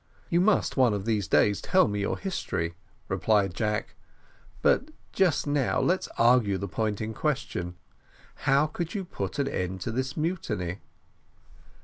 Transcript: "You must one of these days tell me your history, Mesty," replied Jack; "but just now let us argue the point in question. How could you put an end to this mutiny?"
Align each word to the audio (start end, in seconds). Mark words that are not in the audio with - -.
"You 0.31 0.41
must 0.41 0.77
one 0.77 0.95
of 0.95 1.05
these 1.05 1.27
days 1.27 1.61
tell 1.61 1.87
me 1.87 1.99
your 1.99 2.17
history, 2.17 2.69
Mesty," 2.69 2.77
replied 3.07 3.53
Jack; 3.53 3.93
"but 4.63 4.89
just 5.11 5.45
now 5.45 5.79
let 5.79 5.99
us 5.99 6.07
argue 6.17 6.57
the 6.57 6.67
point 6.67 7.01
in 7.01 7.13
question. 7.13 7.75
How 8.49 8.65
could 8.65 8.95
you 8.95 9.05
put 9.05 9.37
an 9.37 9.47
end 9.47 9.79
to 9.81 9.91
this 9.91 10.17
mutiny?" 10.17 10.79